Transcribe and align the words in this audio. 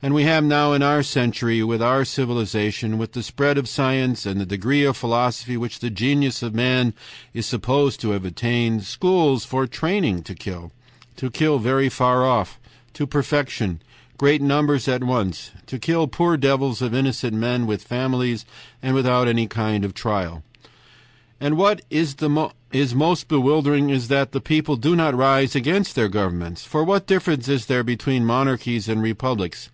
And 0.00 0.14
we 0.14 0.22
have 0.22 0.44
now, 0.44 0.74
in 0.74 0.80
our 0.84 1.02
century, 1.02 1.60
with 1.64 1.82
our 1.82 2.04
civilization, 2.04 2.98
with 2.98 3.14
the 3.14 3.22
spread 3.24 3.58
of 3.58 3.68
science, 3.68 4.26
and 4.26 4.40
the 4.40 4.46
degree 4.46 4.84
of 4.84 4.96
philosophy 4.96 5.56
which 5.56 5.80
the 5.80 5.90
genius 5.90 6.40
of 6.40 6.54
man 6.54 6.94
is 7.34 7.46
supposed 7.46 7.98
to 8.02 8.10
have 8.10 8.24
attained, 8.24 8.84
schools 8.84 9.44
for 9.44 9.66
training 9.66 10.22
to 10.22 10.36
kill, 10.36 10.70
to 11.16 11.32
kill 11.32 11.58
very 11.58 11.88
far 11.88 12.24
off, 12.24 12.60
to 12.94 13.08
perfection, 13.08 13.82
great 14.18 14.40
numbers 14.40 14.86
at 14.86 15.02
once, 15.02 15.50
to 15.66 15.80
kill 15.80 16.06
poor 16.06 16.36
devils 16.36 16.80
of 16.80 16.94
innocent 16.94 17.34
men 17.34 17.66
with 17.66 17.82
families 17.82 18.44
and 18.80 18.94
without 18.94 19.26
any 19.26 19.48
kind 19.48 19.84
of 19.84 19.94
trial. 19.94 20.44
"AND 21.40 21.56
WHAT 21.56 21.82
IS 21.90 22.14
MOST 22.94 23.26
BEWILDERING 23.28 23.90
IS 23.90 24.06
THAT 24.06 24.30
THE 24.30 24.40
PEOPLE 24.40 24.76
DO 24.76 24.94
NOT 24.96 25.16
RISE 25.16 25.56
AGAINST 25.56 25.94
THEIR 25.96 26.08
GOVERNMENTS. 26.08 26.64
FOR 26.64 26.82
WHAT 26.84 27.06
DIFFERENCE 27.08 27.48
IS 27.48 27.66
THERE 27.66 27.82
BETWEEN 27.84 28.24
MONARCHIES 28.24 28.88
AND 28.88 29.02
REPUBLICS? 29.02 29.70